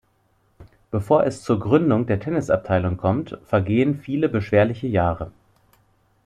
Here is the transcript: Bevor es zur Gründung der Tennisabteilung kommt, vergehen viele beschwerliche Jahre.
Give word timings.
Bevor 0.89 1.27
es 1.27 1.43
zur 1.43 1.59
Gründung 1.59 2.07
der 2.07 2.19
Tennisabteilung 2.19 2.97
kommt, 2.97 3.37
vergehen 3.45 3.93
viele 3.99 4.29
beschwerliche 4.29 4.87
Jahre. 4.87 5.31